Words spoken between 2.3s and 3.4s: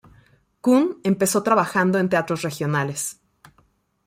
regionales.